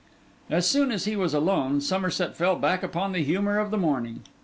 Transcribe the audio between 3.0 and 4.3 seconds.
the humour of the morning.